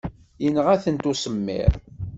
Yenɣa-tent 0.43 1.09
usemmiḍ. 1.11 1.73